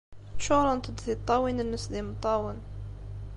[0.35, 2.59] Ččuṛent-d tiṭṭawin-nnes d imeṭṭawen.